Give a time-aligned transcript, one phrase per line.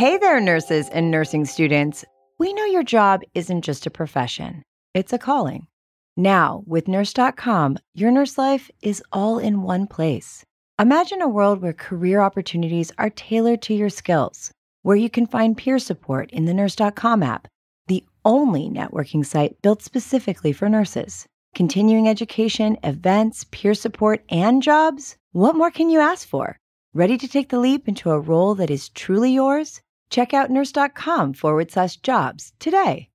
[0.00, 2.06] Hey there, nurses and nursing students.
[2.38, 4.62] We know your job isn't just a profession,
[4.94, 5.66] it's a calling.
[6.16, 10.42] Now, with Nurse.com, your nurse life is all in one place.
[10.80, 14.50] Imagine a world where career opportunities are tailored to your skills,
[14.80, 17.46] where you can find peer support in the Nurse.com app,
[17.86, 21.26] the only networking site built specifically for nurses.
[21.54, 25.18] Continuing education, events, peer support, and jobs?
[25.32, 26.56] What more can you ask for?
[26.94, 29.82] Ready to take the leap into a role that is truly yours?
[30.10, 33.06] Check out nurse.com forward slash jobs today.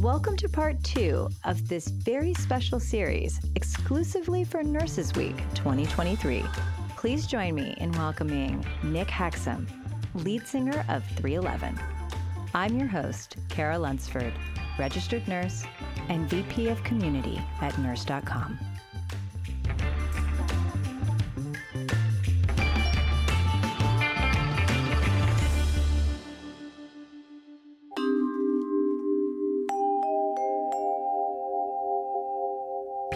[0.00, 6.42] Welcome to part two of this very special series exclusively for Nurses Week 2023.
[7.00, 9.66] Please join me in welcoming Nick Hexum,
[10.12, 11.80] lead singer of 311.
[12.54, 14.34] I'm your host, Cara Lunsford,
[14.78, 15.64] registered nurse
[16.10, 18.58] and VP of Community at nurse.com.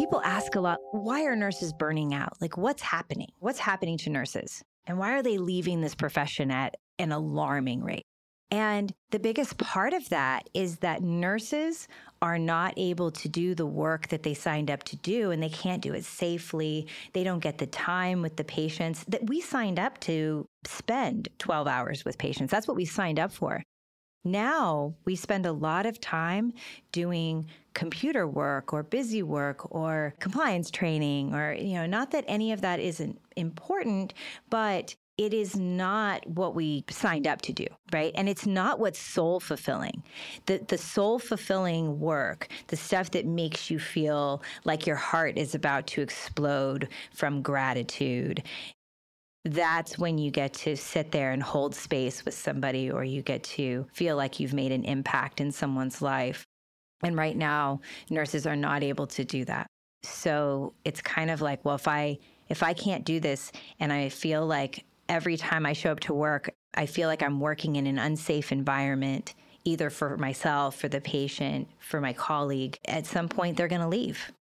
[0.05, 2.35] People ask a lot why are nurses burning out?
[2.39, 3.29] Like, what's happening?
[3.39, 4.63] What's happening to nurses?
[4.85, 8.05] And why are they leaving this profession at an alarming rate?
[8.51, 11.89] And the biggest part of that is that nurses
[12.21, 15.49] are not able to do the work that they signed up to do and they
[15.49, 16.87] can't do it safely.
[17.15, 21.67] They don't get the time with the patients that we signed up to spend 12
[21.67, 22.51] hours with patients.
[22.51, 23.63] That's what we signed up for.
[24.25, 26.53] Now we spend a lot of time
[26.93, 32.53] doing computer work or busy work or compliance training or, you know, not that any
[32.53, 34.15] of that isn't important,
[34.49, 38.13] but it is not what we signed up to do, right?
[38.17, 40.03] And it's not what's soul fulfilling.
[40.47, 45.55] The the soul fulfilling work, the stuff that makes you feel like your heart is
[45.55, 48.43] about to explode from gratitude
[49.45, 53.43] that's when you get to sit there and hold space with somebody or you get
[53.45, 56.45] to feel like you've made an impact in someone's life.
[57.03, 59.67] And right now, nurses are not able to do that.
[60.03, 62.19] So it's kind of like, well, if I
[62.49, 66.15] if I can't do this and I feel like every time I show up to
[66.15, 69.35] work, I feel like I'm working in an unsafe environment,
[69.65, 73.89] either for myself, for the patient, for my colleague, at some point they're going to
[73.89, 74.33] leave?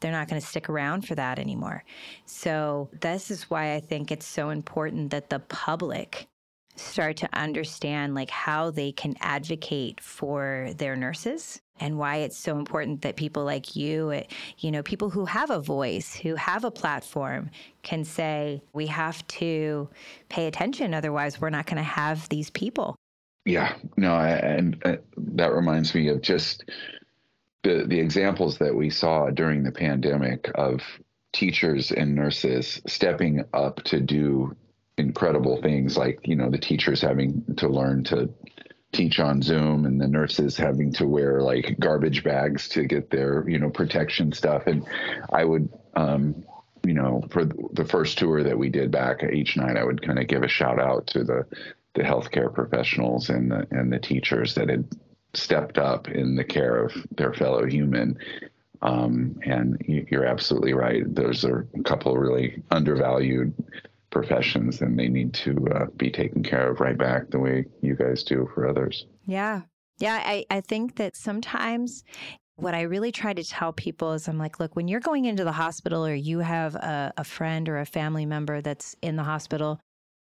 [0.00, 1.84] They're not going to stick around for that anymore.
[2.24, 6.28] So, this is why I think it's so important that the public
[6.76, 12.58] start to understand like how they can advocate for their nurses and why it's so
[12.58, 14.22] important that people like you
[14.58, 17.50] you know people who have a voice who have a platform
[17.82, 19.88] can say we have to
[20.28, 22.96] pay attention otherwise we're not going to have these people
[23.44, 26.64] yeah no and uh, that reminds me of just
[27.62, 30.80] the the examples that we saw during the pandemic of
[31.32, 34.56] teachers and nurses stepping up to do
[34.98, 38.28] incredible things like you know the teachers having to learn to
[38.92, 43.48] teach on zoom and the nurses having to wear like garbage bags to get their
[43.48, 44.66] you know protection stuff.
[44.66, 44.86] And
[45.32, 46.44] i would um
[46.84, 50.18] you know for the first tour that we did back each night i would kind
[50.18, 51.44] of give a shout out to the
[51.94, 54.88] the healthcare professionals and the and the teachers that had
[55.34, 58.18] stepped up in the care of their fellow human.
[58.82, 61.02] Um, and you're absolutely right.
[61.14, 63.52] Those are a couple of really undervalued
[64.10, 67.94] professions, and they need to uh, be taken care of right back the way you
[67.94, 69.06] guys do for others.
[69.26, 69.62] Yeah.
[69.98, 70.20] Yeah.
[70.24, 72.04] I, I think that sometimes
[72.56, 75.44] what I really try to tell people is I'm like, look, when you're going into
[75.44, 79.24] the hospital or you have a, a friend or a family member that's in the
[79.24, 79.80] hospital,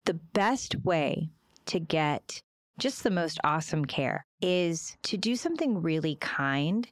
[0.04, 1.30] the best way
[1.66, 2.40] to get
[2.78, 6.88] just the most awesome care is to do something really kind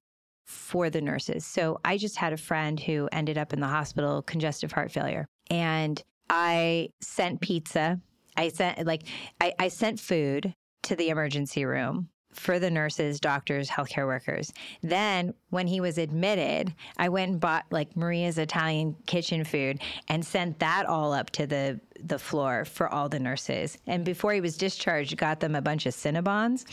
[0.47, 1.45] for the nurses.
[1.47, 5.26] So I just had a friend who ended up in the hospital, congestive heart failure,
[5.50, 6.00] and
[6.31, 8.00] I sent pizza.
[8.37, 9.03] I sent like
[9.41, 10.53] I, I sent food
[10.85, 14.53] to the emergency room for the nurses, doctors, healthcare workers.
[14.83, 20.25] Then, when he was admitted, I went and bought like Maria's Italian kitchen food and
[20.25, 23.79] sent that all up to the the floor for all the nurses.
[23.87, 26.65] And before he was discharged, got them a bunch of Cinnabons.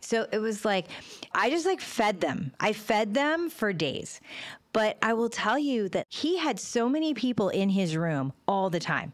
[0.00, 0.86] So it was like
[1.32, 2.52] I just like fed them.
[2.60, 4.20] I fed them for days.
[4.72, 8.70] But I will tell you that he had so many people in his room all
[8.70, 9.12] the time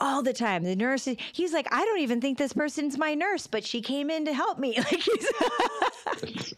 [0.00, 0.64] all the time.
[0.64, 4.10] The nurse, he's like, I don't even think this person's my nurse, but she came
[4.10, 4.78] in to help me.
[4.90, 6.54] Like he's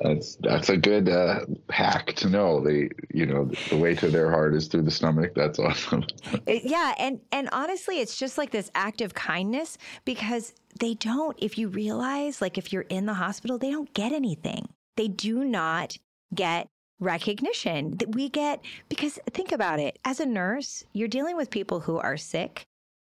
[0.00, 1.40] that's that's a good uh,
[1.70, 2.60] hack to know.
[2.60, 5.32] They, you know, the way to their heart is through the stomach.
[5.34, 6.04] That's awesome.
[6.46, 11.36] yeah, and and honestly, it's just like this act of kindness because they don't.
[11.40, 14.68] If you realize, like, if you're in the hospital, they don't get anything.
[14.96, 15.96] They do not
[16.34, 16.68] get
[17.00, 21.80] recognition that we get because think about it as a nurse you're dealing with people
[21.80, 22.64] who are sick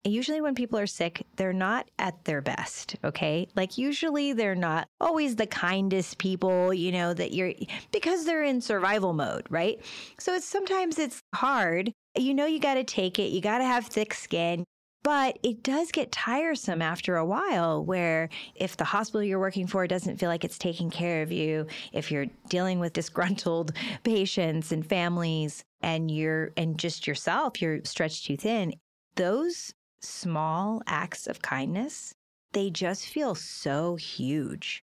[0.05, 3.49] usually when people are sick, they're not at their best, okay?
[3.57, 7.53] Like usually they're not always the kindest people, you know, that you're
[7.93, 9.81] because they're in survival mode, right?
[10.19, 11.93] So it's sometimes it's hard.
[12.17, 13.31] You know you got to take it.
[13.31, 14.65] You got to have thick skin.
[15.05, 19.87] But it does get tiresome after a while where if the hospital you're working for
[19.87, 23.73] doesn't feel like it's taking care of you, if you're dealing with disgruntled
[24.03, 28.75] patients and families and you're and just yourself, you're stretched too thin,
[29.15, 32.13] those small acts of kindness,
[32.53, 34.83] they just feel so huge.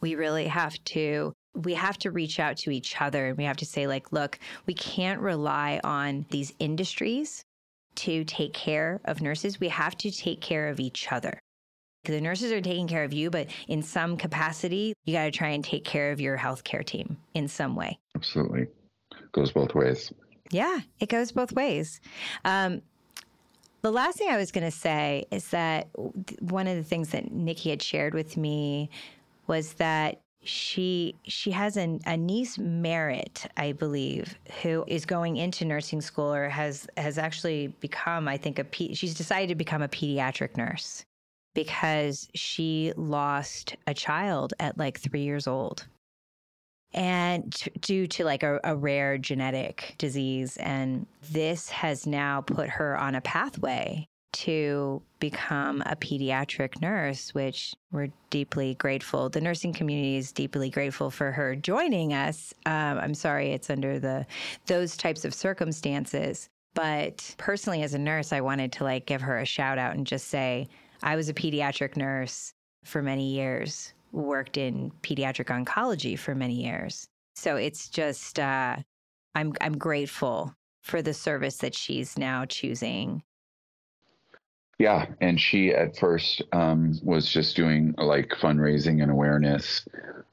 [0.00, 3.56] We really have to we have to reach out to each other and we have
[3.58, 7.42] to say like look, we can't rely on these industries
[7.96, 9.60] to take care of nurses.
[9.60, 11.38] We have to take care of each other.
[12.04, 15.48] The nurses are taking care of you, but in some capacity, you got to try
[15.48, 17.98] and take care of your healthcare team in some way.
[18.14, 18.66] Absolutely.
[19.32, 20.12] Goes both ways.
[20.50, 22.00] Yeah, it goes both ways.
[22.44, 22.82] Um,
[23.84, 25.88] the last thing I was going to say is that
[26.40, 28.88] one of the things that Nikki had shared with me
[29.46, 35.66] was that she she has an, a niece Merritt, I believe, who is going into
[35.66, 39.88] nursing school or has has actually become, I think, a she's decided to become a
[39.88, 41.04] pediatric nurse
[41.54, 45.86] because she lost a child at like three years old
[46.94, 50.56] and t- due to like a, a, rare genetic disease.
[50.58, 57.74] And this has now put her on a pathway to become a pediatric nurse, which
[57.92, 59.28] we're deeply grateful.
[59.28, 62.54] The nursing community is deeply grateful for her joining us.
[62.66, 64.26] Um, I'm sorry it's under the
[64.66, 69.38] those types of circumstances, but personally, as a nurse, I wanted to like give her
[69.38, 70.68] a shout out and just say
[71.02, 72.52] I was a pediatric nurse
[72.84, 77.06] for many years worked in pediatric oncology for many years.
[77.34, 78.76] So it's just uh,
[79.34, 83.22] I'm I'm grateful for the service that she's now choosing.
[84.78, 89.86] Yeah, and she at first um, was just doing like fundraising and awareness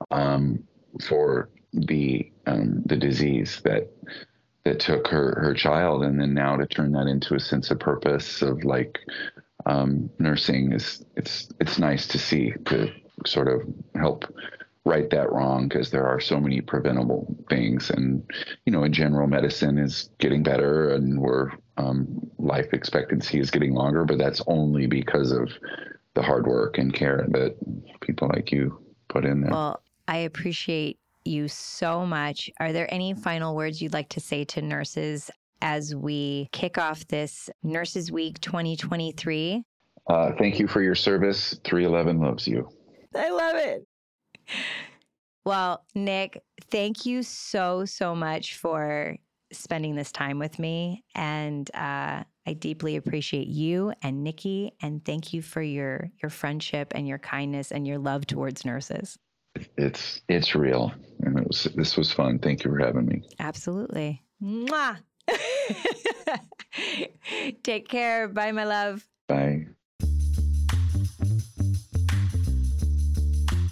[0.09, 0.63] um,
[1.07, 3.91] for the um, the disease that
[4.63, 7.79] that took her her child, and then now to turn that into a sense of
[7.79, 8.99] purpose of like
[9.65, 12.91] um, nursing is it's it's nice to see to
[13.25, 13.61] sort of
[13.95, 14.25] help
[14.85, 17.89] right that wrong because there are so many preventable things.
[17.89, 18.23] And
[18.65, 23.73] you know in general medicine is getting better and we're um, life expectancy is getting
[23.73, 25.49] longer but that's only because of
[26.13, 27.55] the hard work and care that
[28.01, 29.51] people like you put in there.
[29.51, 32.49] Well i appreciate you so much.
[32.59, 35.29] Are there any final words you'd like to say to nurses
[35.61, 39.63] as we kick off this nurses week 2023
[40.07, 41.59] uh, thank you for your service.
[41.63, 42.67] 311 loves you
[43.15, 43.87] I love it.
[45.45, 49.17] Well, Nick, thank you so, so much for
[49.51, 51.03] spending this time with me.
[51.15, 54.73] And uh, I deeply appreciate you and Nikki.
[54.81, 59.17] And thank you for your your friendship and your kindness and your love towards nurses.
[59.77, 60.93] It's it's real.
[61.21, 62.39] And it was this was fun.
[62.39, 63.23] Thank you for having me.
[63.39, 64.23] Absolutely.
[64.41, 64.97] Mwah.
[67.63, 68.27] Take care.
[68.27, 69.07] Bye, my love.
[69.27, 69.67] Bye.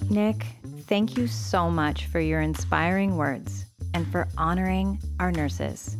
[0.09, 0.45] Nick,
[0.87, 5.97] thank you so much for your inspiring words and for honoring our nurses.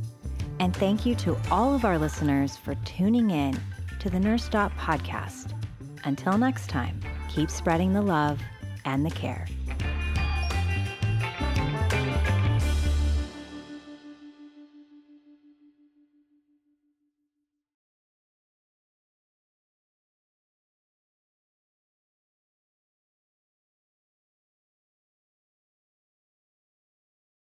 [0.59, 3.59] And thank you to all of our listeners for tuning in
[3.99, 5.53] to the NurseDot podcast.
[6.05, 6.99] Until next time,
[7.29, 8.41] keep spreading the love
[8.83, 9.45] and the care.